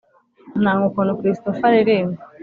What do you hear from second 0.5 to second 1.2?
nanga ukuntu